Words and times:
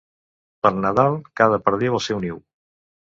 Per 0.67 0.71
Nadal, 0.77 1.17
cada 1.41 1.59
perdiu 1.67 1.99
al 1.99 2.03
seu 2.07 2.23
niu. 2.25 2.45